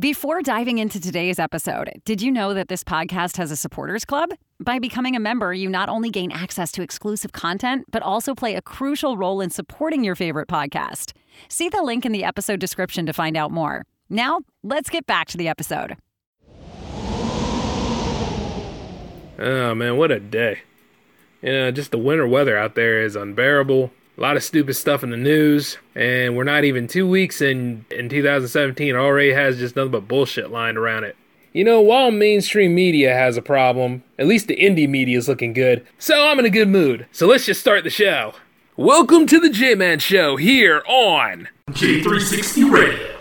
[0.00, 4.30] Before diving into today's episode, did you know that this podcast has a supporters club?
[4.58, 8.54] By becoming a member, you not only gain access to exclusive content, but also play
[8.54, 11.12] a crucial role in supporting your favorite podcast.
[11.50, 13.84] See the link in the episode description to find out more.
[14.08, 15.98] Now, let's get back to the episode.
[19.38, 20.60] Oh man, what a day.
[21.42, 23.92] You know, just the winter weather out there is unbearable.
[24.20, 27.86] A lot of stupid stuff in the news, and we're not even two weeks in
[27.90, 31.16] in 2017 already has just nothing but bullshit lying around it.
[31.54, 35.54] You know, while mainstream media has a problem, at least the indie media is looking
[35.54, 37.06] good, so I'm in a good mood.
[37.12, 38.34] So let's just start the show.
[38.76, 43.19] Welcome to the J Man Show here on J360 Radio.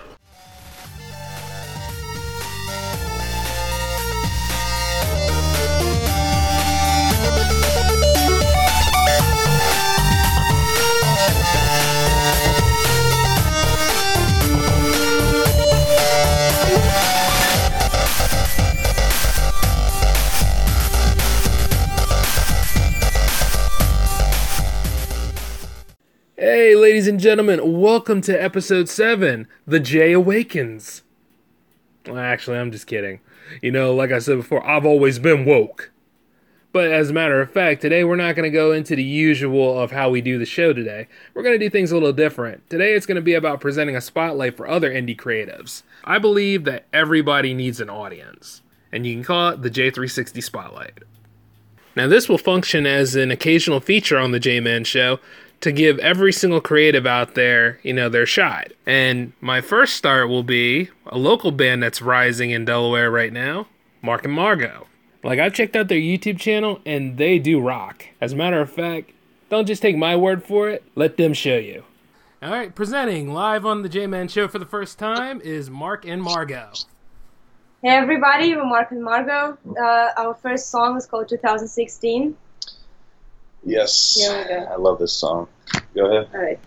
[27.10, 31.02] And gentlemen, welcome to episode 7 The J Awakens.
[32.07, 33.20] Actually, I'm just kidding.
[33.63, 35.90] You know, like I said before, I've always been woke.
[36.71, 39.80] But as a matter of fact, today we're not going to go into the usual
[39.80, 41.07] of how we do the show today.
[41.34, 42.70] We're going to do things a little different.
[42.70, 45.82] Today it's going to be about presenting a spotlight for other indie creatives.
[46.04, 50.99] I believe that everybody needs an audience, and you can call it the J360 Spotlight.
[51.96, 55.20] Now, this will function as an occasional feature on the J Man Show
[55.62, 58.71] to give every single creative out there, you know, their shot.
[58.85, 63.68] And my first start will be a local band that's rising in Delaware right now,
[64.02, 64.88] Mark and Margo.
[65.24, 68.06] Like, I've checked out their YouTube channel and they do rock.
[68.22, 69.12] As a matter of fact,
[69.50, 71.84] don't just take my word for it, let them show you.
[72.41, 76.06] All right, presenting live on the J Man Show for the first time is Mark
[76.06, 76.72] and Margo.
[77.84, 79.57] Hey everybody, we're Mark and Margo.
[79.78, 82.38] Uh, our first song is called 2016.
[83.63, 84.18] Yes.
[84.29, 85.47] I love this song.
[85.96, 86.30] Go ahead.
[86.34, 86.59] All right.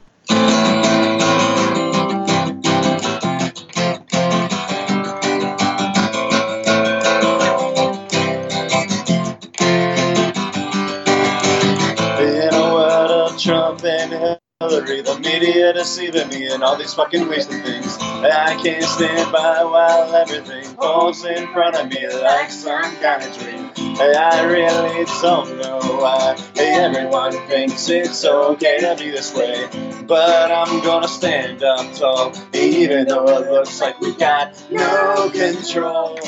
[12.21, 17.65] In a world of Trump and The media deceiving me and all these fucking wasted
[17.65, 17.99] things.
[17.99, 23.39] I can't stand by while everything falls in front of me like some kind of
[23.39, 23.71] dream.
[23.99, 29.69] I really don't know why everyone thinks it's okay to be this way.
[30.07, 36.21] But I'm gonna stand up tall, even though it looks like we got no control.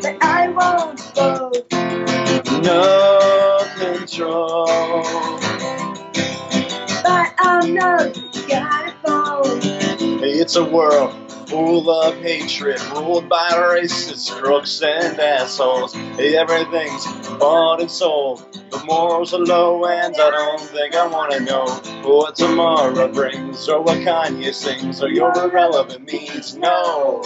[0.00, 1.66] But I won't fold.
[2.64, 5.51] No control.
[9.04, 9.60] Fold.
[10.24, 11.12] It's a world
[11.48, 15.94] full of hatred, ruled by racists, crooks, and assholes.
[16.18, 17.04] Everything's
[17.38, 18.46] bought and sold.
[18.70, 21.66] The morals are low, and I don't think I wanna know
[22.04, 26.56] what tomorrow brings, or what Kanye sings, or your irrelevant means.
[26.56, 27.22] No,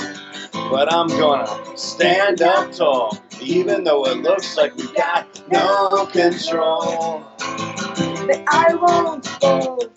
[0.53, 7.25] but I'm gonna stand up tall, even though it looks like we got no control.
[8.27, 9.93] But I won't fold.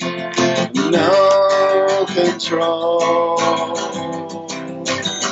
[0.75, 3.37] No control.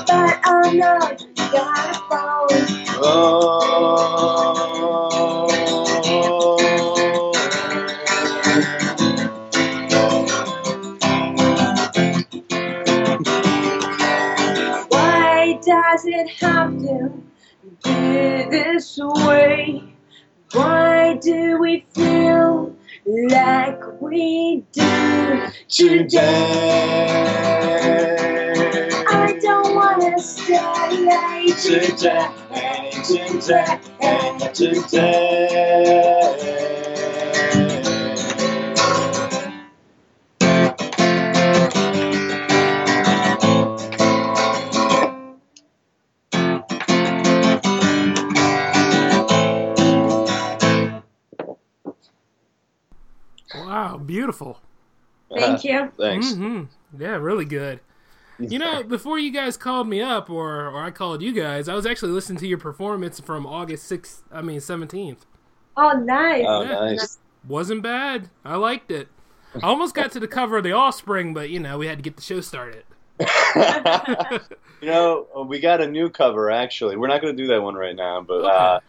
[0.07, 0.39] But
[0.73, 2.47] know you gotta fall.
[3.01, 3.83] Oh.
[14.89, 17.11] Why does it have to
[17.83, 17.91] be
[18.51, 19.83] this way?
[20.53, 22.76] Why do we feel
[23.07, 26.21] like we do Today.
[29.09, 31.47] I don't wanna stay.
[31.53, 32.27] Today.
[33.03, 33.79] Today.
[34.01, 36.36] And today.
[54.27, 54.59] Beautiful.
[55.33, 55.91] Thank you.
[55.97, 56.33] Thanks.
[56.33, 56.63] hmm
[56.97, 57.79] Yeah, really good.
[58.39, 61.73] You know, before you guys called me up, or or I called you guys, I
[61.73, 64.23] was actually listening to your performance from August sixth.
[64.31, 65.25] I mean seventeenth.
[65.75, 66.45] Oh, nice.
[66.47, 66.73] Oh, Yeah.
[66.73, 67.17] nice.
[67.47, 68.29] Wasn't bad.
[68.43, 69.07] I liked it.
[69.55, 72.03] I almost got to the cover of the Offspring, but you know we had to
[72.03, 72.83] get the show started.
[74.81, 76.95] you know, we got a new cover actually.
[76.97, 78.79] We're not going to do that one right now, but uh,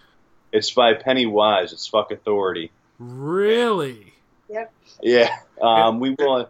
[0.53, 1.73] it's by Pennywise.
[1.73, 2.71] It's Fuck Authority.
[2.99, 4.08] Really?
[4.49, 4.73] Yep.
[5.03, 5.37] Yeah.
[5.61, 6.49] Um, we will.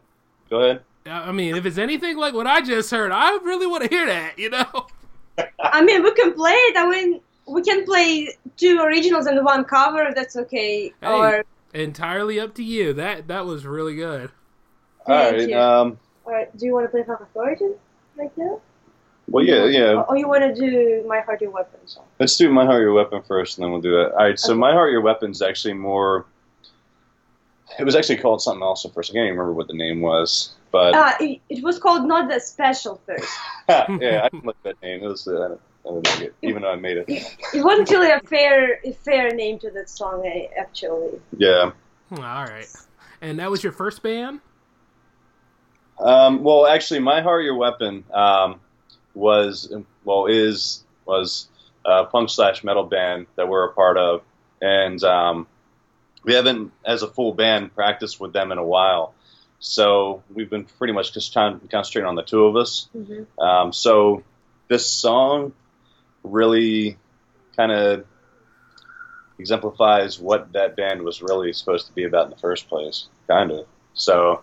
[0.50, 0.82] Go ahead.
[1.06, 4.06] I mean, if it's anything like what I just heard, I really want to hear
[4.06, 4.38] that.
[4.38, 4.86] You know.
[5.60, 6.76] I mean, we can play it.
[6.76, 10.02] I mean, we can play two originals and one cover.
[10.02, 10.92] If that's okay.
[11.00, 12.92] Hey, Or entirely up to you.
[12.92, 14.30] That that was really good.
[15.06, 15.48] All Thank right.
[15.48, 15.58] you.
[15.58, 17.70] Um, or do you want to play Fuck Authority
[18.16, 18.60] right now?
[19.28, 20.02] well, yeah, yeah.
[20.02, 22.04] Or you want to do My Heart Your Weapon song?
[22.18, 24.12] Let's do My Heart Your Weapon first, and then we'll do that.
[24.12, 24.38] All right.
[24.38, 24.58] So Okay.
[24.60, 26.26] My Heart Your Weapon is actually more.
[27.78, 29.10] It was actually called something else at first.
[29.10, 32.28] I can't even remember what the name was, but Uh, it, it was called Not
[32.28, 33.32] the Special first.
[33.68, 35.02] yeah, I didn't like that name.
[35.02, 35.26] It was.
[35.28, 35.56] Uh,
[35.86, 37.06] I didn't like it, even though I made it.
[37.08, 41.20] It wasn't really a fair a fair name to that song, eh, actually.
[41.36, 41.72] Yeah.
[42.08, 42.68] Hmm, All right.
[43.20, 44.40] And that was your first band?
[45.98, 48.60] Um, well, actually, My Heart Your Weapon um,
[49.14, 49.72] was
[50.04, 51.48] well is was
[51.84, 54.22] a punk slash metal band that we're a part of,
[54.60, 55.46] and um,
[56.24, 59.14] we haven't, as a full band, practiced with them in a while.
[59.60, 62.88] So we've been pretty much just trying concentrating on the two of us.
[62.96, 63.40] Mm-hmm.
[63.40, 64.22] Um, so
[64.68, 65.52] this song
[66.22, 66.96] really
[67.56, 68.04] kind of
[69.38, 73.50] exemplifies what that band was really supposed to be about in the first place, kind
[73.50, 73.66] of.
[73.94, 74.42] So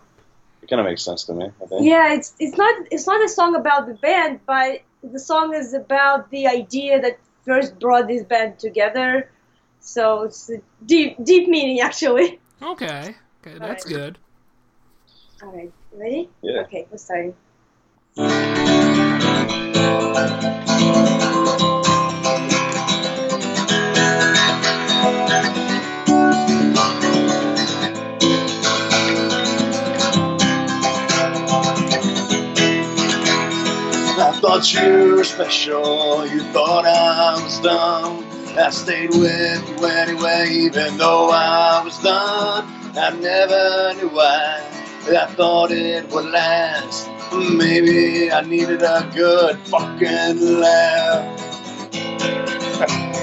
[0.62, 1.52] it kind of makes sense to me.
[1.62, 1.86] I think.
[1.86, 5.74] Yeah, it's it's not it's not a song about the band, but the song is
[5.74, 9.30] about the idea that first brought this band together.
[9.86, 12.40] So it's a deep deep meaning actually.
[12.62, 13.16] Okay.
[13.46, 13.94] Okay, that's right.
[13.94, 14.18] good.
[15.44, 16.30] All right, ready?
[16.42, 16.62] Yeah.
[16.62, 17.36] Okay, we're starting.
[34.18, 36.26] I thought you were special.
[36.26, 38.35] You thought I was dumb.
[38.58, 42.66] I stayed with you anyway, even though I was done.
[42.98, 44.62] I never knew why.
[45.10, 47.10] I thought it would last.
[47.34, 51.52] Maybe I needed a good fucking laugh.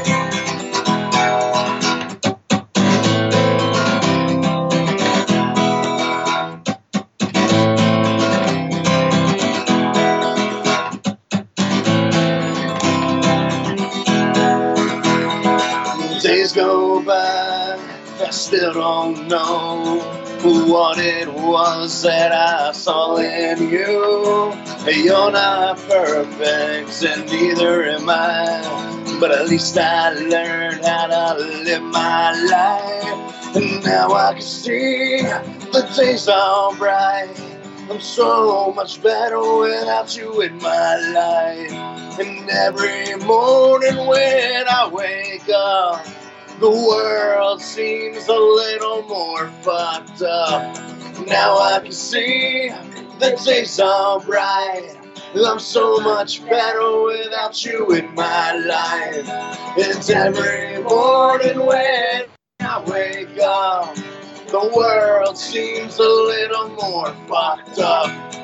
[18.32, 20.00] still don't know
[20.42, 24.52] what it was that I saw in you.
[24.90, 29.16] You're not perfect, and neither am I.
[29.20, 33.56] But at least I learned how to live my life.
[33.56, 37.34] And now I can see the days are bright.
[37.90, 42.18] I'm so much better without you in my life.
[42.18, 46.06] And every morning when I wake up,
[46.62, 50.76] the world seems a little more fucked up.
[51.26, 52.68] Now I can see
[53.18, 53.78] the days
[54.24, 54.96] bright.
[55.34, 59.28] I'm so much better without you in my life.
[59.28, 62.26] And every morning when
[62.60, 63.96] I wake up,
[64.46, 68.41] the world seems a little more fucked up.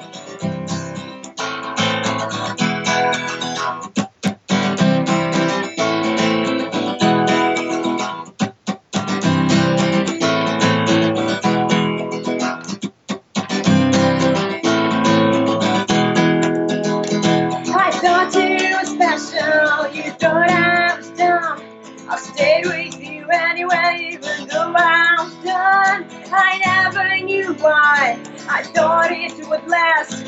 [28.58, 30.24] I thought it would last.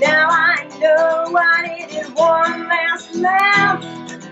[0.00, 3.80] Now I know I needed one last laugh.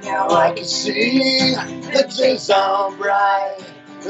[0.02, 3.59] Now I can see the days are bright.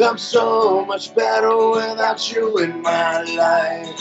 [0.02, 3.96] I'm so much better without you in my life.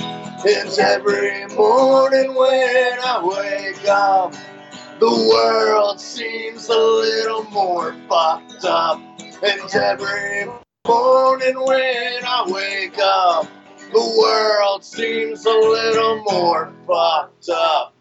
[0.45, 4.33] It's every morning when I wake up,
[5.01, 9.01] the world seems a little more fucked up.
[9.19, 10.45] And every
[10.87, 13.49] morning when I wake up,
[13.91, 17.93] the world seems a little more fucked up.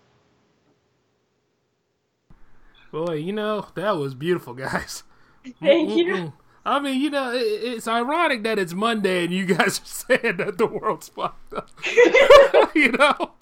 [2.92, 5.02] Boy, you know, that was beautiful, guys.
[5.60, 6.32] Thank you.
[6.64, 9.84] I mean, you know, it, it's ironic that it's Monday and you guys are
[10.18, 11.70] saying that the world's fucked up.
[12.74, 13.32] you know?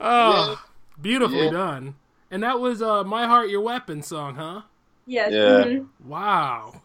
[0.00, 0.60] Oh,
[1.00, 1.50] beautifully Yeah.
[1.50, 1.94] done.
[2.30, 4.62] And that was uh, My Heart, Your Weapon song, huh?
[5.06, 5.32] Yes.
[5.32, 5.64] Yeah.
[5.64, 5.86] mhm.
[6.04, 6.82] Wow.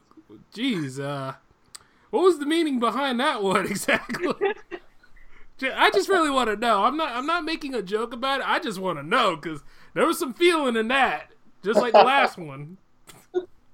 [0.53, 1.33] Jeez, uh,
[2.17, 4.33] what was the meaning behind that one exactly?
[5.61, 6.83] I just really want to know.
[6.83, 7.15] I'm not.
[7.15, 8.49] I'm not making a joke about it.
[8.49, 11.31] I just want to know because there was some feeling in that,
[11.63, 12.77] just like the last one.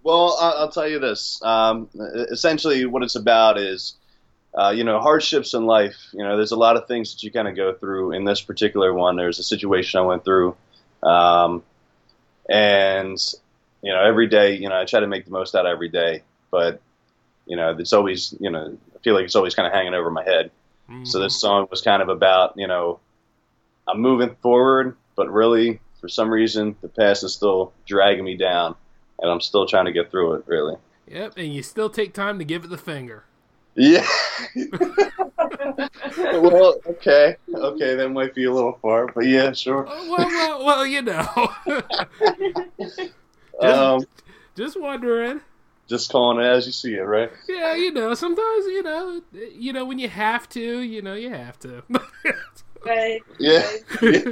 [0.04, 1.42] Well, I'll tell you this.
[1.42, 1.88] Um,
[2.32, 3.96] essentially, what it's about is
[4.54, 5.96] uh, you know, hardships in life.
[6.12, 8.12] You know, there's a lot of things that you kind of go through.
[8.12, 10.56] In this particular one, there's a situation I went through,
[11.02, 11.64] um,
[12.50, 13.18] and
[13.82, 15.90] you know, every day, you know, I try to make the most out of every
[15.90, 16.82] day, but
[17.46, 20.10] you know, it's always, you know, I feel like it's always kind of hanging over
[20.10, 20.52] my head.
[21.06, 23.00] So this song was kind of about, you know,
[23.88, 28.76] I'm moving forward, but really, for some reason, the past is still dragging me down,
[29.20, 30.44] and I'm still trying to get through it.
[30.46, 30.76] Really.
[31.08, 33.24] Yep, and you still take time to give it the finger.
[33.76, 34.06] Yeah.
[36.34, 39.88] well, okay, okay, that might be a little far, but yeah, sure.
[39.90, 41.50] Oh, well, well, well, you know.
[43.60, 44.04] Um,
[44.56, 45.42] Just wondering.
[45.88, 47.32] Just calling it as you see it, right?
[47.48, 49.22] Yeah, you know, sometimes, you know,
[49.54, 51.84] you know, when you have to, you know, you have to.
[52.86, 53.22] Right.
[53.40, 53.66] Yeah.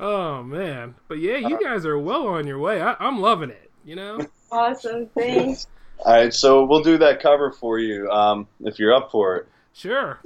[0.00, 0.94] oh, man.
[1.08, 2.80] But yeah, you guys are well on your way.
[2.80, 4.26] I, I'm loving it, you know?
[4.50, 5.08] Awesome.
[5.08, 5.66] Thanks.
[5.98, 9.46] All right, so we'll do that cover for you um, if you're up for it.
[9.72, 10.20] Sure.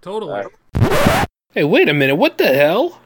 [0.00, 0.44] Totally.
[0.76, 1.28] Alright.
[1.52, 2.16] Hey, wait a minute.
[2.16, 3.00] What the hell?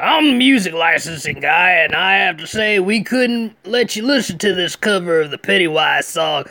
[0.00, 4.38] I'm the music licensing guy, and I have to say we couldn't let you listen
[4.38, 6.44] to this cover of the Pennywise song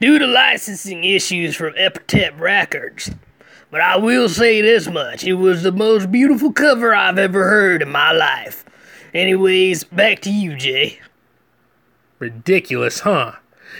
[0.00, 3.10] due to licensing issues from Epitaph Records.
[3.72, 7.82] But I will say this much it was the most beautiful cover I've ever heard
[7.82, 8.64] in my life.
[9.12, 11.00] Anyways, back to you, Jay.
[12.20, 13.32] Ridiculous, huh?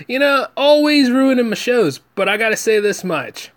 [0.08, 3.52] You know, always ruining my shows, but I gotta say this much.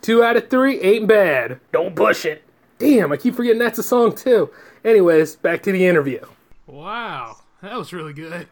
[0.00, 1.60] Two out of three ain't bad.
[1.70, 2.42] Don't push it.
[2.78, 4.50] Damn, I keep forgetting that's a song too.
[4.84, 6.20] Anyways, back to the interview.
[6.66, 8.48] Wow, that was really good.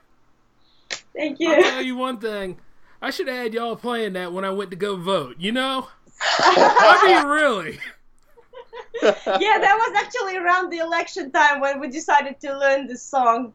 [1.15, 1.53] Thank you.
[1.53, 2.59] I'll tell you one thing.
[3.01, 5.89] I should have had y'all playing that when I went to go vote, you know?
[6.39, 7.79] I mean, really.
[9.03, 13.53] yeah, that was actually around the election time when we decided to learn this song.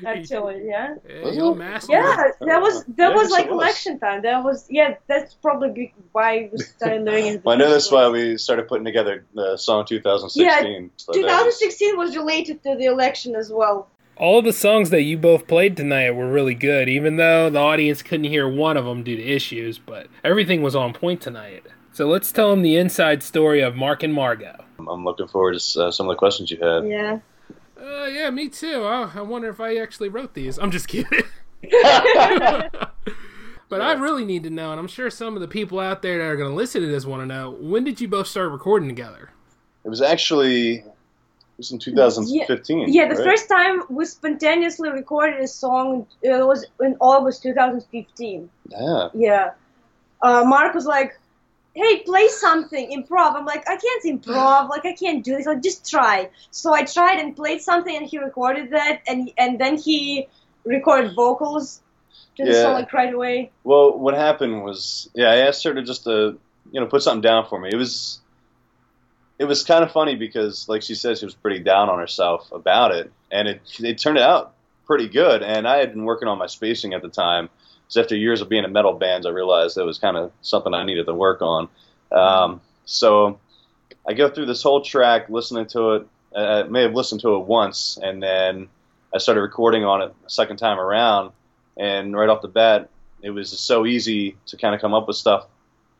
[0.06, 0.94] Actually, yeah.
[1.08, 3.62] Yeah, y'all Yeah, that was that Yeah, was like it was.
[3.62, 4.22] election time.
[4.22, 4.94] That was yeah.
[5.06, 7.34] That's probably why we started learning.
[7.34, 7.44] it.
[7.44, 10.90] Well, I know that's why we started putting together the song 2016.
[10.96, 11.24] so that was-
[11.58, 13.88] 2016 was related to the election as well.
[14.16, 17.58] All of the songs that you both played tonight were really good, even though the
[17.58, 21.64] audience couldn't hear one of them due to issues, but everything was on point tonight.
[21.92, 24.62] So let's tell them the inside story of Mark and Margo.
[24.78, 26.86] I'm looking forward to uh, some of the questions you had.
[26.86, 27.18] Yeah.
[27.80, 28.84] Uh, yeah, me too.
[28.84, 30.58] I, I wonder if I actually wrote these.
[30.58, 31.22] I'm just kidding.
[33.68, 36.18] but I really need to know, and I'm sure some of the people out there
[36.18, 38.50] that are going to listen to this want to know when did you both start
[38.50, 39.30] recording together?
[39.84, 40.84] It was actually it
[41.56, 42.92] was in 2015.
[42.92, 43.24] Yeah, the right?
[43.24, 48.50] first time we spontaneously recorded a song it was in August 2015.
[48.68, 49.08] Yeah.
[49.14, 49.50] Yeah.
[50.22, 51.18] Uh, Mark was like,
[51.74, 53.34] hey, play something, improv.
[53.36, 54.68] I'm like, I can't improv.
[54.68, 55.46] Like, I can't do this.
[55.46, 56.30] Like, just try.
[56.50, 60.28] So I tried and played something, and he recorded that, and and then he
[60.64, 61.80] recorded vocals
[62.36, 62.62] to the Yeah.
[62.62, 63.50] song like right away.
[63.64, 66.38] Well, what happened was, yeah, I asked her to just to,
[66.72, 67.70] you know, put something down for me.
[67.72, 68.20] It was,
[69.38, 72.50] it was kind of funny because, like she said, she was pretty down on herself
[72.52, 74.54] about it, and it it turned out
[74.86, 75.42] pretty good.
[75.42, 77.48] And I had been working on my spacing at the time.
[77.90, 80.72] So after years of being in metal bands, I realized that was kind of something
[80.72, 81.68] I needed to work on.
[82.12, 83.40] Um, so
[84.08, 86.06] I go through this whole track, listening to it.
[86.34, 88.68] Uh, I may have listened to it once, and then
[89.12, 91.32] I started recording on it a second time around.
[91.76, 92.90] And right off the bat,
[93.22, 95.48] it was so easy to kind of come up with stuff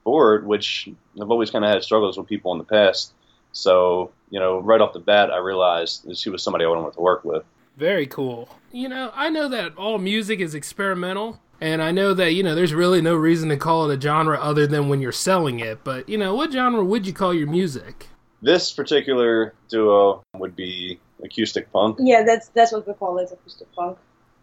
[0.04, 0.88] for it, which
[1.20, 3.12] I've always kind of had struggles with people in the past.
[3.50, 6.94] So, you know, right off the bat, I realized that she was somebody I wanted
[6.94, 7.42] to work with.
[7.76, 8.48] Very cool.
[8.70, 12.54] You know, I know that all music is experimental, and I know that, you know,
[12.54, 15.84] there's really no reason to call it a genre other than when you're selling it,
[15.84, 18.08] but, you know, what genre would you call your music?
[18.42, 21.98] This particular duo would be acoustic punk.
[22.00, 23.98] Yeah, that's that's what we call it, acoustic punk.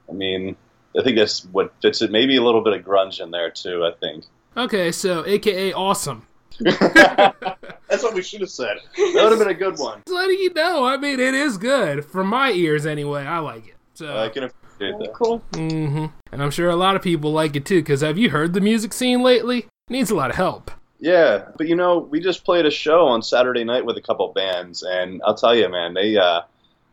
[0.08, 0.56] I mean,
[0.98, 2.12] I think that's what fits it.
[2.12, 3.84] Maybe a little bit of grunge in there too.
[3.84, 4.26] I think.
[4.56, 6.28] Okay, so AKA awesome.
[6.60, 8.78] That's what we should have said.
[8.96, 10.02] That would have been a good one.
[10.08, 12.04] Just letting you know, I mean, it is good.
[12.04, 13.76] From my ears, anyway, I like it.
[13.94, 14.50] So, I can
[14.86, 15.14] appreciate that.
[15.14, 15.38] Cool.
[15.54, 18.54] hmm And I'm sure a lot of people like it too, because have you heard
[18.54, 19.68] the music scene lately?
[19.90, 20.72] Needs a lot of help.
[21.00, 24.28] Yeah, but you know, we just played a show on Saturday night with a couple
[24.34, 26.42] bands, and I'll tell you, man, they uh,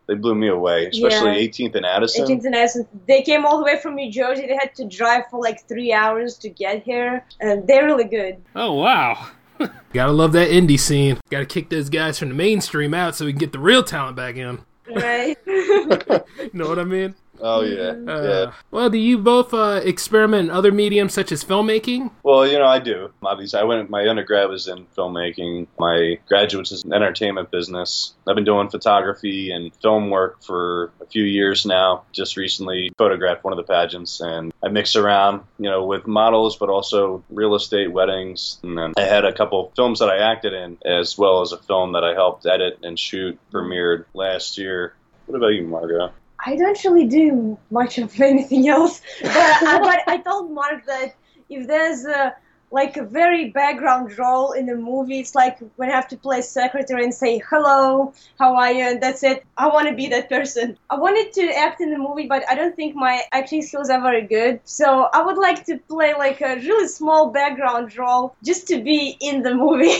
[0.07, 1.49] they blew me away, especially Yeah.
[1.49, 2.27] 18th and Addison.
[2.27, 2.89] 18th and Addison.
[3.09, 4.47] They came all the way from New Jersey.
[4.47, 8.37] They had to drive for like three hours to get here, and they're really good.
[8.55, 9.29] Oh, wow.
[9.95, 11.19] Gotta love that indie scene.
[11.31, 14.17] Gotta kick those guys from the mainstream out so we can get the real talent
[14.17, 14.61] back in.
[14.95, 15.39] Right?
[15.47, 17.15] You know what I mean?
[17.41, 18.53] Oh yeah, Uh, yeah.
[18.71, 22.11] Well, do you both uh, experiment in other mediums such as filmmaking?
[22.23, 23.13] Well, you know, I do.
[23.23, 23.91] Obviously, I went.
[23.91, 25.67] My undergrad was in filmmaking.
[25.79, 28.15] My graduate's is in entertainment business.
[28.27, 32.05] I've been doing photography and film work for a few years now.
[32.13, 36.57] Just recently photographed one of the pageants, and I mix around, you know, with models,
[36.57, 40.53] but also real estate, weddings, and then I had a couple films that I acted
[40.53, 44.95] in, as well as a film that I helped edit and shoot, premiered last year.
[45.27, 46.13] What about you, Margo?
[46.47, 51.15] I don't really do much of anything else, but, I, but I told Mark that
[51.49, 52.35] if there's a
[52.71, 56.43] like a very background role in a movie, it's like when I have to play
[56.43, 59.45] secretary and say hello, how are you, and that's it.
[59.57, 60.77] I want to be that person.
[60.91, 64.01] I wanted to act in the movie, but I don't think my acting skills are
[64.01, 64.61] very good.
[64.65, 69.17] So I would like to play like a really small background role just to be
[69.21, 69.95] in the movie.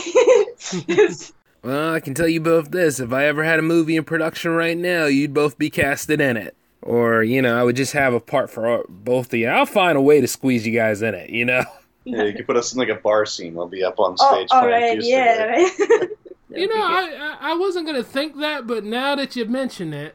[1.65, 2.99] Well, I can tell you both this.
[2.99, 6.37] If I ever had a movie in production right now, you'd both be casted in
[6.37, 6.55] it.
[6.83, 9.47] Or, you know, I would just have a part for both of you.
[9.47, 11.63] I'll find a way to squeeze you guys in it, you know?
[12.07, 13.55] Yeah, you could put us in like a bar scene.
[13.55, 14.49] We'll be up on oh, stage.
[14.51, 15.43] all playing right, yeah.
[15.43, 15.71] right?
[16.47, 16.59] Right.
[16.61, 20.13] You know, I, I I wasn't gonna think that, but now that you mention it,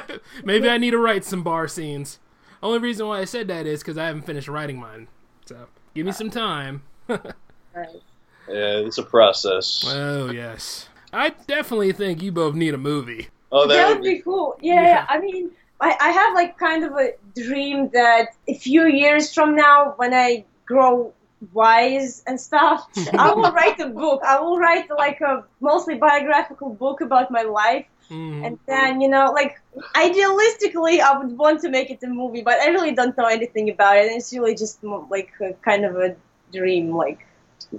[0.44, 2.20] maybe I need to write some bar scenes.
[2.62, 5.08] Only reason why I said that is because I haven't finished writing mine.
[5.44, 6.84] So give me some time.
[7.06, 8.00] Right.
[8.48, 9.84] Yeah, it's a process.
[9.86, 13.28] Oh yes, I definitely think you both need a movie.
[13.52, 14.56] oh, that would be cool.
[14.60, 15.06] Yeah, Yeah.
[15.08, 15.50] I mean,
[15.80, 20.12] I, I have like kind of a dream that a few years from now, when
[20.14, 21.12] I grow
[21.52, 22.88] wise and stuff,
[23.18, 24.20] I will write a book.
[24.24, 27.86] I will write like a mostly biographical book about my life.
[28.10, 28.46] Mhm.
[28.46, 29.60] And then, you know, like
[29.94, 33.70] idealistically, I would want to make it a movie, but I really don't know anything
[33.70, 34.12] about it.
[34.12, 36.14] It's really just like a, kind of a
[36.52, 36.94] dream.
[36.94, 37.26] Like,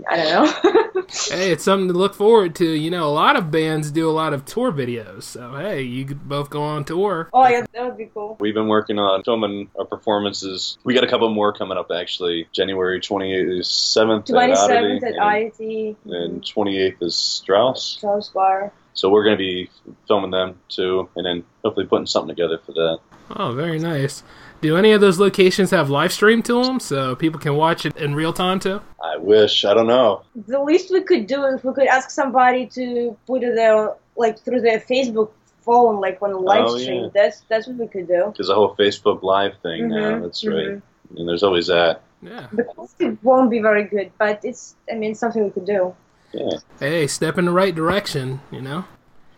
[0.09, 0.93] I don't know.
[1.29, 2.65] Hey, it's something to look forward to.
[2.65, 5.23] You know, a lot of bands do a lot of tour videos.
[5.23, 7.29] So hey, you could both go on tour.
[7.31, 8.35] oh, yeah, that would be cool.
[8.41, 10.77] We've been working on filming our performances.
[10.83, 12.49] We got a couple more coming up actually.
[12.51, 17.97] January 27th at 27th Oddity, at and, and 28th is Strauss.
[18.01, 18.73] Charles Bar.
[18.93, 19.69] So we're going to be
[20.07, 22.99] filming them too, and then hopefully putting something together for that.
[23.29, 24.23] Oh, very nice.
[24.59, 27.95] Do any of those locations have live stream to them so people can watch it
[27.97, 28.81] in real time too?
[29.13, 29.65] I wish.
[29.65, 30.21] I don't know.
[30.47, 34.39] the least we could do is we could ask somebody to put it there like
[34.39, 37.03] through their Facebook phone, like on a live Oh, stream.
[37.03, 37.09] yeah.
[37.13, 38.33] That's that's what we could do.
[38.35, 40.11] There's a whole Facebook Live thing now.
[40.17, 40.53] Mhm, That's mhm.
[40.55, 40.81] right.
[41.17, 42.01] And there's always that.
[42.21, 42.47] Yeah.
[42.51, 45.93] The quality won't be very good, but it's I mean something we could do.
[46.33, 46.57] Yeah.
[46.79, 48.41] Hey, step in the right direction.
[48.51, 48.85] You know.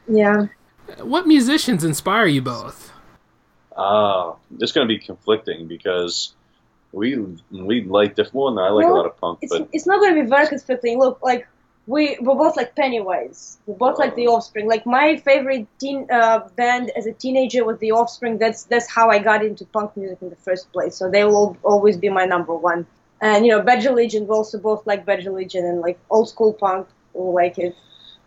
[0.08, 0.47] Yeah.
[1.01, 2.91] What musicians inspire you both?
[3.77, 6.34] Oh, it's going to be conflicting because
[6.91, 7.17] we
[7.52, 8.36] we like different.
[8.36, 10.47] Well, no, I like a lot of punk, It's but it's not gonna be very
[10.47, 10.99] conflicting.
[10.99, 11.47] Look, like
[11.88, 13.60] we we're both like Pennywise.
[13.65, 14.67] We're both like the Offspring.
[14.67, 18.38] Like my favorite teen uh, band as a teenager was the Offspring.
[18.38, 20.95] That's that's how I got into punk music in the first place.
[20.95, 22.86] So they will always be my number one.
[23.21, 24.23] And you know, Bad Religion.
[24.28, 26.88] We also both like Bad Religion and like old school punk.
[27.13, 27.75] We like it.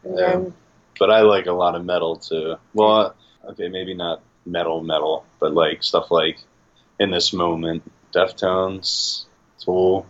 [0.04, 0.30] And Yeah.
[0.30, 0.54] then
[0.98, 2.56] but I like a lot of metal too.
[2.74, 3.14] Well,
[3.50, 6.38] okay, maybe not metal metal, but like stuff like
[6.98, 7.82] in this moment,
[8.14, 9.24] Deftones,
[9.58, 10.06] Tool,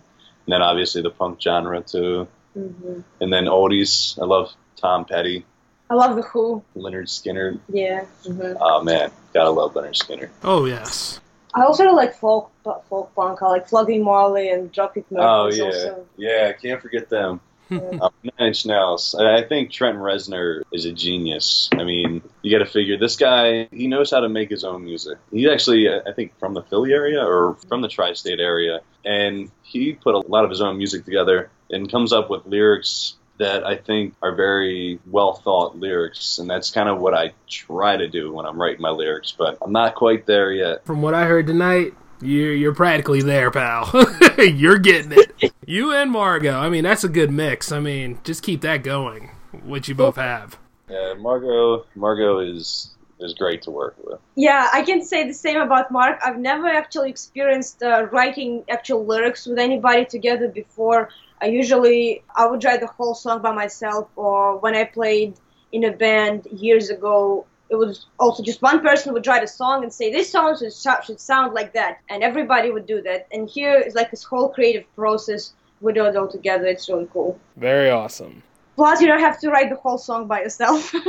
[0.47, 3.03] and then obviously the punk genre too, mhm.
[3.21, 4.19] and then oldies.
[4.21, 5.45] I love Tom Petty,
[5.91, 6.63] I love the Who.
[6.77, 7.61] Lynyrd Skynyrd.
[7.69, 8.05] Yeah.
[8.25, 8.57] mhm.
[8.61, 10.31] Oh man, gotta love Lynyrd Skynyrd.
[10.43, 11.21] Oh yes.
[11.55, 12.51] I also like folk
[12.89, 13.43] folk punk.
[13.43, 15.21] I like Flogging Molly and Dropkick Murphys.
[15.21, 16.07] Oh yeah, Also.
[16.17, 16.53] yeah.
[16.53, 17.41] Can't forget them.
[17.71, 19.15] Um, Nine Inch Nails.
[19.19, 21.69] I I think Trent Reznor is a genius.
[21.73, 23.69] I mean, you got to figure this guy.
[23.73, 25.19] He knows how to make his own music.
[25.31, 29.51] He's actually, uh, I think, from the Philly area or from the tri-state area, and
[29.63, 33.65] he put a lot of his own music together and comes up with lyrics that
[33.65, 38.09] I think are very well thought lyrics, and that's kind of what I try to
[38.09, 39.35] do when I'm writing my lyrics.
[39.37, 40.85] But I'm not quite there yet.
[40.85, 43.91] From what I heard tonight, you're you're practically there, pal.
[44.39, 45.53] you're getting it.
[45.67, 46.59] You and Margo.
[46.59, 47.73] I mean, that's a good mix.
[47.73, 49.31] I mean, just keep that going.
[49.65, 50.59] What you both have.
[50.89, 51.85] Yeah, Margo.
[51.95, 54.21] Margo is is great to work with.
[54.35, 56.21] Yeah, I can say the same about Mark.
[56.25, 61.11] I've never actually experienced uh, writing actual lyrics with anybody together before.
[61.41, 65.35] I usually I would write the whole song by myself, or when I played
[65.73, 69.83] in a band years ago, it was also just one person would write a song
[69.83, 73.27] and say this song should, sound like that, and everybody would do that.
[73.33, 75.55] And here is like this whole creative process.
[75.83, 76.67] Do it all together.
[76.67, 77.41] It's really cool.
[77.57, 78.45] Very awesome.
[78.75, 80.93] Plus, you don't have to write the whole song by yourself.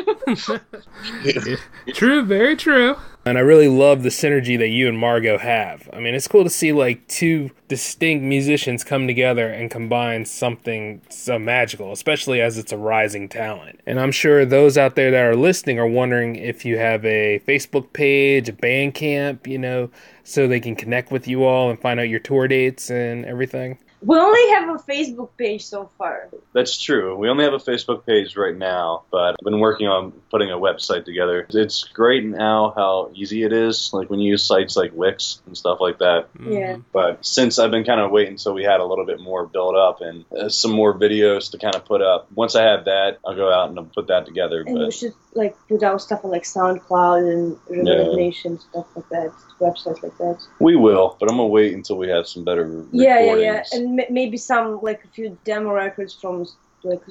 [1.94, 2.96] True, very true.
[3.26, 5.90] And I really love the synergy that you and Margo have.
[5.94, 11.02] I mean, it's cool to see like two distinct musicians come together and combine something
[11.10, 13.80] so magical, especially as it's a rising talent.
[13.86, 17.40] And I'm sure those out there that are listening are wondering if you have a
[17.48, 19.90] Facebook page, a band camp, you know,
[20.26, 23.78] so they can connect with you all and find out your tour dates and everything.
[24.06, 26.30] We only have a Facebook page so far.
[26.54, 27.16] That's true.
[27.16, 30.58] We only have a Facebook page right now, but I've been working on putting a
[30.58, 31.46] website together.
[31.50, 35.58] It's great now how easy it is, like when you use sites like Wix and
[35.58, 36.28] stuff like that.
[36.44, 36.78] Yeah.
[36.92, 39.76] But since I've been kind of waiting until we had a little bit more built
[39.76, 43.20] up and uh, some more videos to kind of put up, once I have that,
[43.26, 44.64] I'll go out and I'll put that together.
[44.66, 48.56] And we should like put out stuff on like SoundCloud and Reverb Yeah.
[48.58, 50.38] Stuff like that, websites like that.
[50.60, 51.16] we will.
[51.20, 52.90] But I'm gonna wait until we have some better recordings.
[52.94, 56.46] Yeah, yeah, yeah, and m- maybe some like a few demo records from
[56.84, 57.02] like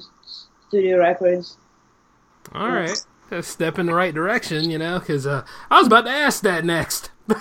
[0.69, 1.57] studio records.
[2.53, 2.97] All right.
[3.31, 6.43] A step in the right direction, you know, because uh, I was about to ask
[6.43, 7.09] that next.
[7.27, 7.37] yeah,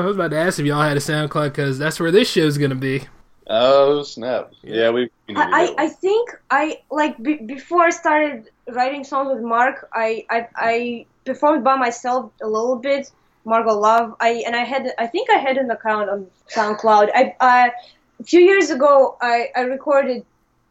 [0.00, 2.58] I was about to ask if y'all had a SoundCloud because that's where this show's
[2.58, 3.04] going to be.
[3.46, 4.52] Oh snap!
[4.62, 5.10] Yeah, we.
[5.28, 9.34] we need to I, I, I think I like be, before I started writing songs
[9.34, 13.10] with Mark, I, I I performed by myself a little bit.
[13.44, 14.14] Margo Love.
[14.20, 17.10] I and I had I think I had an account on SoundCloud.
[17.14, 17.72] I, I
[18.20, 20.24] a few years ago I, I recorded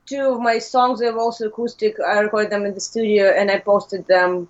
[0.05, 0.99] two of my songs.
[0.99, 1.97] They were also acoustic.
[1.99, 4.47] I recorded them in the studio and I posted them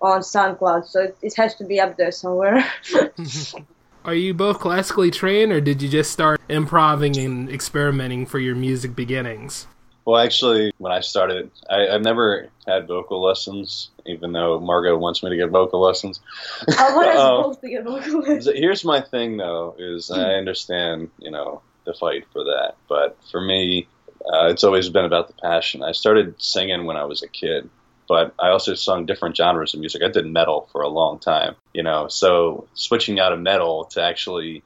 [0.00, 0.86] on SoundCloud.
[0.86, 2.64] So it, it has to be up there somewhere.
[4.04, 8.56] Are you both classically trained, or did you just start improvising and experimenting for your
[8.56, 9.68] music beginnings?
[10.04, 15.22] Well, actually, when I started, I, I've never had vocal lessons, even though Margo wants
[15.22, 16.20] me to get vocal lessons.
[16.76, 18.46] I was Um, to get vocalist.
[18.46, 23.16] So Here's my thing, though, is I understand, you know, the fight for that, but
[23.30, 23.86] for me,
[24.32, 25.82] uh, it's always been about the passion.
[25.82, 27.68] I started singing when I was a kid,
[28.08, 30.02] but I also sung different genres of music.
[30.02, 34.02] I did metal for a long time, you know, so switching out of metal to
[34.02, 34.62] actually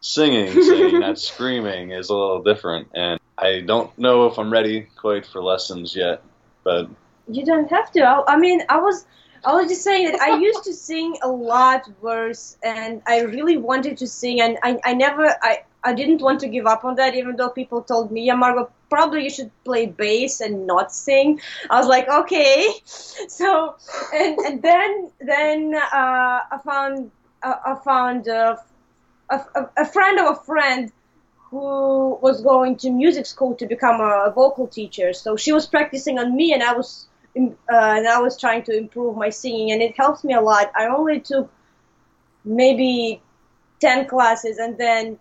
[0.00, 4.88] singing, singing, not screaming, is a little different, and I don't know if I'm ready
[4.96, 6.22] quite for lessons yet,
[6.64, 6.88] but
[7.28, 8.00] You don't have to.
[8.02, 9.06] I, I mean, I was,
[9.44, 13.56] I was just saying that I used to sing a lot worse, and I really
[13.56, 16.96] wanted to sing, and I, I never, I, I didn't want to give up on
[16.96, 20.92] that, even though people told me, yeah, Margo, probably you should play bass and not
[20.92, 21.40] sing.
[21.70, 22.68] I was like, okay.
[23.28, 23.76] So,
[24.14, 27.10] and and then then uh, I found
[27.42, 28.56] uh, I found uh,
[29.30, 30.92] a, a, a friend of a friend
[31.50, 35.12] who was going to music school to become a vocal teacher.
[35.12, 38.76] So she was practicing on me, and I was uh, and I was trying to
[38.76, 40.70] improve my singing, and it helped me a lot.
[40.76, 41.50] I only took
[42.44, 43.20] maybe
[43.80, 45.18] ten classes, and then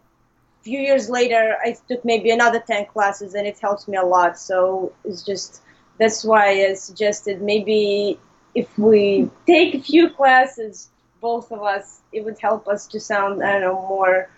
[0.61, 4.05] a few years later, I took maybe another ten classes, and it helps me a
[4.05, 4.37] lot.
[4.37, 5.61] So it's just
[5.97, 8.19] that's why I suggested maybe
[8.53, 10.89] if we take a few classes,
[11.21, 14.29] both of us, it would help us to sound I don't know more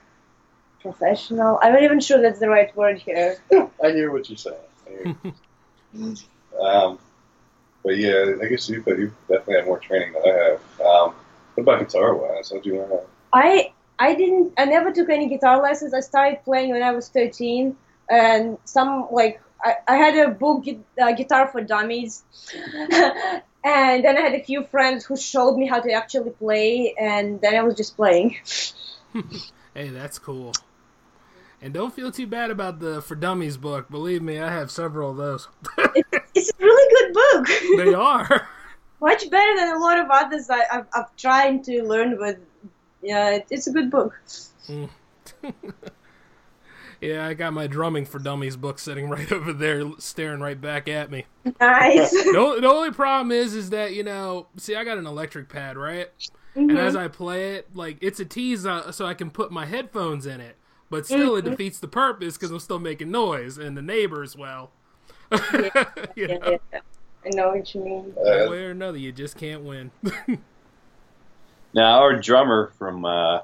[0.82, 1.60] professional.
[1.62, 3.38] I'm not even sure that's the right word here.
[3.84, 5.15] I hear what you're saying.
[6.62, 7.00] Um,
[7.84, 10.62] but yeah, I guess you, but you definitely have more training than I have.
[10.82, 11.15] Um,
[11.56, 12.52] what about guitar wise?
[12.52, 13.08] How do you learn that?
[13.34, 15.94] I I didn't I never took any guitar lessons.
[15.94, 17.76] I started playing when I was 13
[18.10, 22.24] and some like I, I had a book gui- uh, guitar for dummies
[23.63, 27.39] and then I had a few friends who showed me how to actually play and
[27.41, 28.38] then I was just playing.
[29.74, 30.52] Hey, that's cool.
[31.62, 33.89] And don't feel too bad about the For Dummies book.
[33.89, 35.47] Believe me, I have several of those.
[36.34, 37.47] It's a really good book.
[37.86, 38.47] they are.
[39.02, 42.39] Much better than a lot of others I, I've, I've tried to learn with.
[43.04, 44.19] Yeah, it- it's a good book.
[47.00, 50.88] Yeah, I got my drumming for dummies book sitting right over there, staring right back
[50.88, 51.26] at me.
[51.60, 52.12] Nice.
[52.12, 55.78] The, the only problem is, is that you know, see, I got an electric pad,
[55.78, 56.12] right?
[56.54, 59.65] And as I play it, like it's a tease, uh, so I can put my
[59.65, 60.58] headphones in it.
[60.91, 64.69] But still, it defeats the purpose because I'm still making noise, and the neighbors, well,
[65.32, 65.71] you
[66.15, 66.80] yeah, know, yeah.
[67.25, 68.04] I know what you mean.
[68.13, 69.91] one Uh, way or another, you just can't win.
[71.73, 73.39] now, our drummer from uh,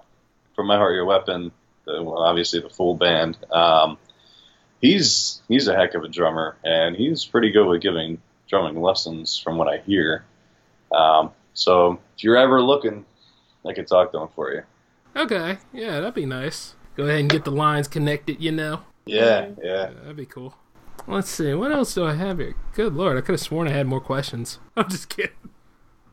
[0.56, 1.52] from My Heart Your Weapon,
[1.86, 3.98] the, well, obviously the full band, um,
[4.82, 9.38] he's he's a heck of a drummer, and he's pretty good with giving drumming lessons,
[9.38, 10.26] from what I hear.
[10.92, 13.06] Um, so if you're ever looking,
[13.66, 14.64] I could talk to him for you.
[15.16, 16.76] okay, yeah, that'd be nice.
[16.98, 18.82] Go ahead and get the lines connected, you know.
[19.06, 19.92] Yeah, yeah.
[20.02, 20.56] That'd be cool.
[21.08, 22.56] Let's see, what else do I have here?
[22.74, 24.60] Good lord, I could have sworn I had more questions.
[24.76, 25.32] I'm just kidding.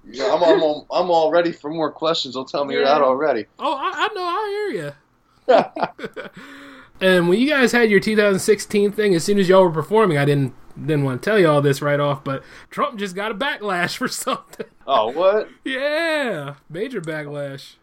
[0.07, 2.35] Yeah, I'm, I'm, all- I'm all ready for more questions.
[2.35, 3.47] Don't tell me you're out already.
[3.59, 6.31] Oh, I, I know, I hear you.
[7.01, 10.25] And when you guys had your 2016 thing, as soon as y'all were performing, I
[10.25, 13.35] didn't didn't want to tell you all this right off, but Trump just got a
[13.35, 14.67] backlash for something.
[14.87, 15.49] Oh, what?
[15.65, 17.75] yeah, major backlash.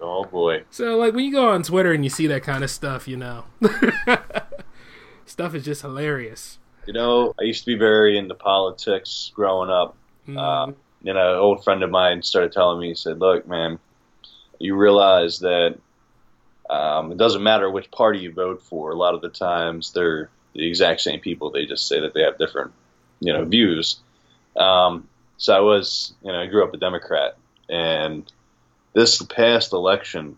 [0.00, 0.64] Oh boy.
[0.70, 3.16] So like when you go on Twitter and you see that kind of stuff, you
[3.16, 3.44] know,
[5.26, 6.58] stuff is just hilarious.
[6.86, 9.96] You know, I used to be very into politics growing up.
[10.26, 10.38] Mm.
[10.38, 13.78] Uh, you know, an old friend of mine started telling me, he said, "Look, man,
[14.58, 15.78] you realize that
[16.68, 18.90] um, it doesn't matter which party you vote for.
[18.90, 21.50] A lot of the times, they're the exact same people.
[21.50, 22.72] They just say that they have different,
[23.20, 24.00] you know, views."
[24.56, 27.36] Um, so I was, you know, I grew up a Democrat,
[27.68, 28.30] and
[28.92, 30.36] this past election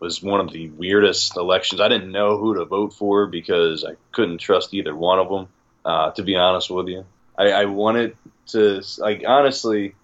[0.00, 1.80] was one of the weirdest elections.
[1.80, 5.48] I didn't know who to vote for because I couldn't trust either one of them.
[5.84, 7.04] Uh, to be honest with you,
[7.36, 8.16] I, I wanted
[8.48, 9.94] to like honestly,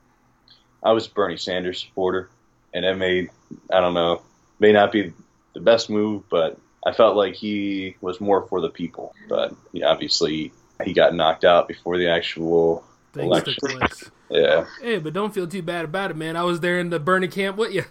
[0.82, 2.28] I was a Bernie Sanders supporter,
[2.74, 3.30] and it made
[3.72, 4.22] I don't know
[4.58, 5.12] may not be
[5.54, 9.14] the best move, but I felt like he was more for the people.
[9.28, 10.52] But yeah, obviously
[10.84, 14.10] he got knocked out before the actual Things election.
[14.30, 14.66] Took place.
[14.80, 16.36] Yeah, Hey, but don't feel too bad about it, man.
[16.36, 17.84] I was there in the Bernie camp with you.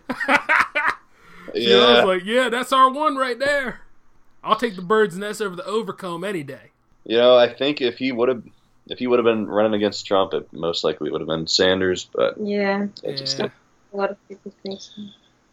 [1.54, 1.69] yeah.
[1.78, 3.82] know, I was like, yeah, that's our one right there.
[4.43, 6.71] I'll take the bird's nest over the overcomb any day.
[7.06, 7.36] you know.
[7.38, 8.43] I think if he would have.
[8.91, 12.10] If he would have been running against Trump, it most likely would have been Sanders,
[12.12, 13.49] but Yeah, it just Yeah.
[13.93, 14.91] a lot of people think so.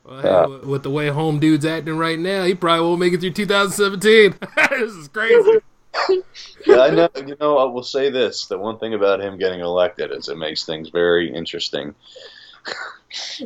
[0.05, 0.47] Well, hey, Yeah.
[0.47, 3.33] with- with the way home dude's acting right now, he probably won't make it through
[3.33, 4.37] 2017.
[4.71, 5.59] this is crazy.
[6.67, 7.09] yeah, I know.
[7.17, 10.39] You know, I will say this: the one thing about him getting elected is it
[10.39, 11.95] makes things very interesting.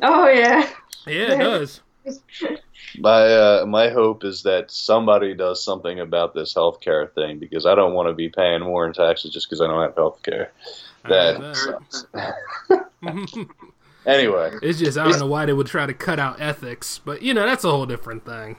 [0.03, 0.69] Oh yeah.
[1.07, 1.81] Yeah, it does.
[2.99, 7.77] My uh, my hope is that somebody does something about this healthcare thing because I
[7.77, 10.49] don't want to be paying more in taxes just because I don't have healthcare.
[11.09, 11.81] That
[12.13, 13.45] I
[14.07, 17.23] Anyway, it's just I don't know why they would try to cut out ethics, but
[17.23, 18.57] you know that's a whole different thing.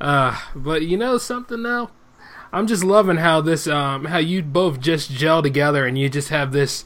[0.00, 1.90] Uh, but you know something though,
[2.52, 6.28] I'm just loving how this um how you both just gel together and you just
[6.28, 6.84] have this,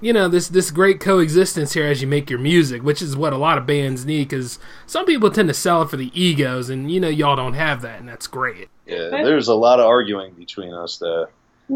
[0.00, 3.32] you know this this great coexistence here as you make your music, which is what
[3.32, 6.68] a lot of bands need because some people tend to sell it for the egos,
[6.70, 8.68] and you know y'all don't have that, and that's great.
[8.86, 10.98] yeah, there's a lot of arguing between us.
[10.98, 11.28] There,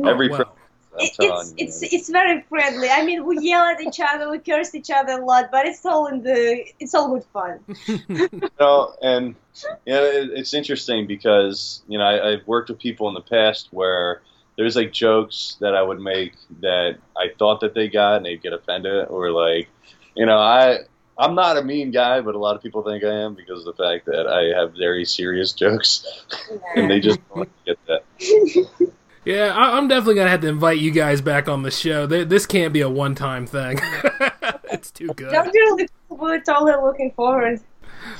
[0.04, 0.56] every well.
[0.92, 2.88] Fr- It, it's it's it's very friendly.
[2.88, 5.84] I mean, we yell at each other, we curse each other a lot, but it's
[5.84, 7.60] all in the it's all good fun.
[7.86, 9.34] you know, and
[9.86, 13.20] you know, it, it's interesting because you know I, I've worked with people in the
[13.20, 14.22] past where
[14.56, 18.42] there's like jokes that I would make that I thought that they got and they'd
[18.42, 19.68] get offended, or like,
[20.14, 20.80] you know, I
[21.18, 23.76] I'm not a mean guy, but a lot of people think I am because of
[23.76, 26.06] the fact that I have very serious jokes,
[26.76, 28.04] and they just don't get that.
[29.24, 32.06] Yeah, I, I'm definitely gonna have to invite you guys back on the show.
[32.06, 33.78] Th- This can't be a one-time thing.
[34.72, 35.30] it's too good.
[35.32, 37.60] Don't you look we're totally looking forward.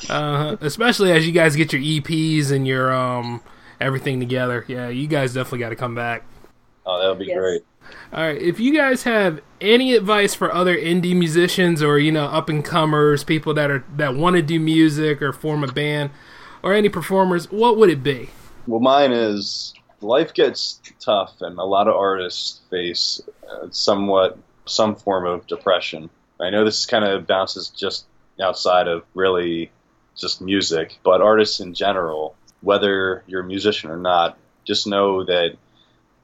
[0.09, 3.41] Uh, especially as you guys get your EPs and your um
[3.81, 4.65] everything together.
[4.69, 6.25] Yeah, you guys definitely got to come back.
[6.87, 7.39] Oh, that would be Yes.
[7.39, 7.63] great.
[8.13, 12.27] All right, if you guys have any advice for other indie musicians or you know
[12.27, 16.11] up and comers, people that are that want to do music or form a band,
[16.63, 18.31] or any performers, what would it be?
[18.69, 24.95] Well, mine is life gets tough, and a lot of artists face uh, somewhat some
[24.95, 26.11] form of depression.
[26.41, 28.07] I know this kind of bounces just
[28.41, 29.71] outside of really
[30.17, 35.57] just music, but artists in general, whether you're a musician or not, just know that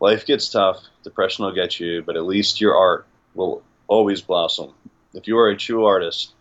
[0.01, 4.73] life gets tough, depression will get you, but at least your art will always blossom.
[5.14, 6.33] If you are a true artist,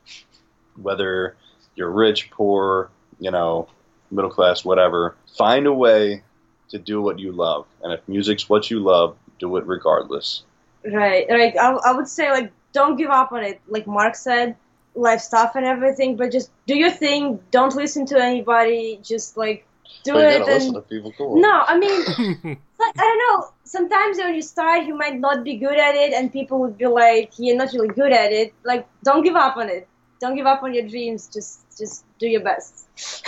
[0.76, 1.36] whether
[1.76, 3.69] you're rich, poor, you know,
[4.12, 6.23] middle class, whatever, find a way
[6.69, 7.65] to do what you love.
[7.84, 10.43] And if music's what you love, do it regardless.
[10.86, 11.56] Right, right.
[11.58, 13.60] I, I would say like don't give up on it.
[13.67, 14.56] Like Mark said,
[14.95, 17.39] life stuff and everything, but just do your thing.
[17.51, 18.99] Don't listen to anybody.
[19.03, 19.65] Just like
[20.03, 20.39] do But you it.
[20.39, 21.39] gotta listen And to people cool.
[21.39, 21.99] no, I mean,
[22.80, 23.49] like, I don't know.
[23.63, 26.88] Sometimes when you start, you might not be good at it, and people would be
[26.88, 29.88] like, "You're not really good at it." Like, don't give up on it.
[30.19, 31.30] Don't give up on your dreams.
[31.32, 32.88] Just, just do your best.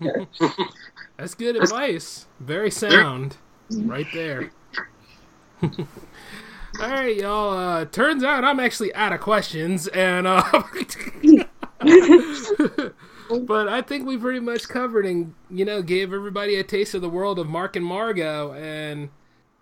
[1.16, 2.26] That's good advice.
[2.40, 3.36] Very sound.
[3.70, 4.50] Right there.
[5.62, 5.70] All
[6.80, 7.56] right, y'all.
[7.56, 10.42] Uh, turns out I'm actually out of questions, and uh,
[13.46, 17.00] but I think we pretty much covered and you know gave everybody a taste of
[17.02, 18.52] the world of Mark and Margo.
[18.54, 19.08] And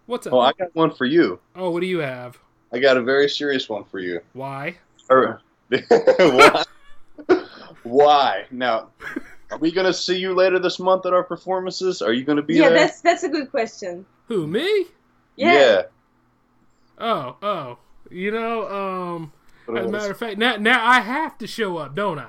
[0.07, 0.33] what's up?
[0.33, 1.39] Oh, I got one for you.
[1.55, 2.39] oh, what do you have?
[2.73, 4.21] I got a very serious one for you.
[4.33, 4.77] Why?
[5.11, 5.43] Or-
[6.19, 6.65] Why?
[7.83, 8.45] Why?
[8.51, 8.89] Now,
[9.53, 12.01] are we going to see you later this month at our performances?
[12.01, 12.79] Are you going to be yeah, there?
[12.79, 14.07] that's that's a good question.
[14.29, 14.87] Who me?
[15.37, 15.83] Yeah.
[16.99, 17.79] Oh, oh.
[18.11, 19.33] You know, um,
[19.77, 22.29] as a matter of fact, now now I have to show up, don't I?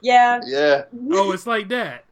[0.00, 0.40] Yeah.
[0.46, 0.84] yeah.
[1.10, 2.04] Oh, it's like that.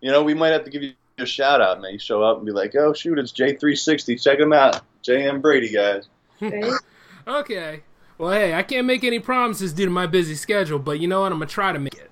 [0.00, 1.92] you know, we might have to give you a shout out, man.
[1.92, 4.22] You show up and be like, "Oh shoot, it's J360.
[4.22, 6.08] Check him out, JM Brady, guys."
[6.40, 6.70] Okay.
[7.26, 7.82] Okay.
[8.18, 11.22] Well, hey, I can't make any promises due to my busy schedule, but you know
[11.22, 11.32] what?
[11.32, 12.10] I'm gonna try to make it.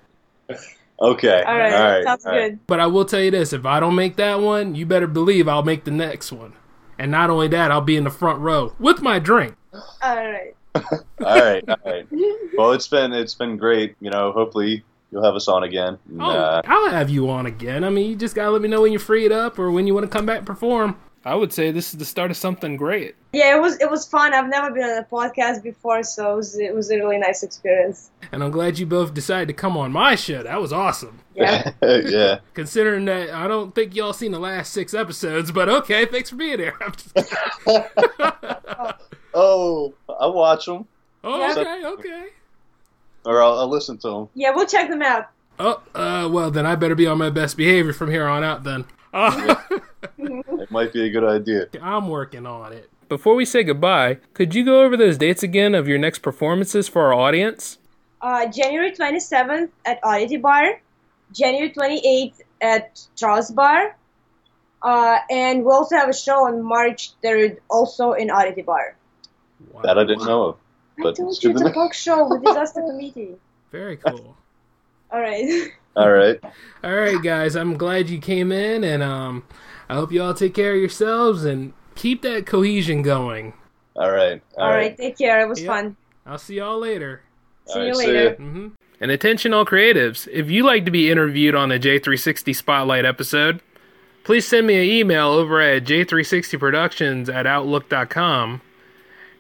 [1.01, 2.51] Okay, All right, all right, sounds all right.
[2.51, 2.67] good.
[2.67, 5.49] But I will tell you this: if I don't make that one, you better believe
[5.49, 6.53] I'll make the next one.
[6.99, 9.57] And not only that, I'll be in the front row with my drink.
[9.73, 9.81] All
[10.17, 10.55] right.
[10.75, 10.83] all
[11.21, 12.07] right, all right.
[12.57, 13.97] Well, it's been it's been great.
[14.01, 15.99] You know, hopefully you'll have us on again.
[16.09, 17.83] And, Oh, uh, I'll have you on again.
[17.85, 19.95] I mean, you just gotta let me know when you're freed up or when you
[19.95, 20.97] want to come back and perform.
[21.25, 23.15] I would say this is the start of something great.
[23.33, 24.35] Yeah, it was it was fun.
[24.35, 27.43] I've never been on a podcast before, so it was, it was a really nice
[27.45, 28.11] experience.
[28.33, 30.43] And I'm glad you both decided to come on my show.
[30.43, 31.21] That was awesome.
[31.35, 31.71] Yeah.
[31.83, 32.39] yeah.
[32.55, 36.37] Considering that I don't think y'all seen the last six episodes, but okay, thanks for
[36.37, 36.75] being here.
[39.35, 40.87] Oh, I'll watch them
[41.25, 41.53] oh, Yeah.
[41.59, 42.27] okay, okay.
[43.25, 44.29] or I'll, I'll listen to them.
[44.35, 45.29] yeah, we'll check them out.
[45.59, 48.65] Oh, uh, well, then I better be on my best behavior from here on out
[48.65, 48.85] then.
[49.15, 49.55] Uh,
[50.19, 51.69] It might be a good idea.
[51.81, 52.91] I'm working on it.
[53.09, 56.89] Before we say goodbye, could you go over those dates again of your next performances
[56.89, 57.79] for our audience?
[58.21, 60.81] Uh, January 27th at Oddity Bar,
[61.33, 63.97] January 28th at Charles Bar,
[64.83, 68.97] uh, and we also have a show on March 3rd also in Oddity Bar.
[69.83, 70.57] That I didn't know of.
[71.01, 71.73] I told you good it's a know.
[71.73, 73.37] talk show with Disaster Committee.
[73.71, 74.37] Very cool.
[75.11, 75.71] All right.
[75.97, 76.41] All right.
[76.83, 79.45] All right, guys, I'm glad you came in, and um,
[79.93, 83.53] I hope you all take care of yourselves and keep that cohesion going.
[83.95, 84.41] All right.
[84.57, 84.97] All right.
[84.97, 85.43] Take care.
[85.43, 85.67] It was Yep.
[85.67, 85.97] fun.
[86.25, 87.21] I'll see y'all later.
[87.67, 88.29] See All you right, see later.
[88.31, 88.35] ya.
[88.37, 88.69] hmm
[89.03, 90.27] And attention, all creatives.
[90.33, 93.61] If you like to be interviewed on a J360 Spotlight episode,
[94.25, 98.63] please send me an email over at j360productions at outlook.com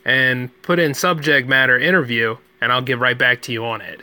[0.05, 4.03] and put in subject matter interview, and I'll get right back to you on it.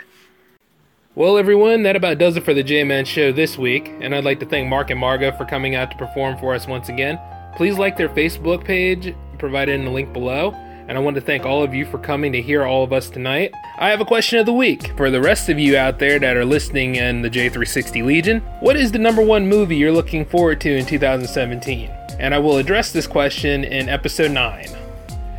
[1.19, 4.23] Well, everyone, that about does it for the J Man Show this week, and I'd
[4.23, 7.19] like to thank Mark and Margo for coming out to perform for us once again.
[7.58, 10.51] Please like their Facebook page, provided in the link below,
[10.88, 13.10] and I want to thank all of you for coming to hear all of us
[13.10, 13.51] tonight.
[13.79, 14.95] I have a question of the week.
[14.95, 18.77] For the rest of you out there that are listening in the J360 Legion, what
[18.77, 21.89] is the number one movie you're looking forward to in 2017?
[22.17, 24.69] And I will address this question in episode 9.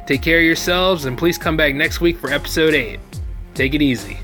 [0.06, 3.00] Take care of yourselves, and please come back next week for episode 8.
[3.54, 4.18] Take it easy.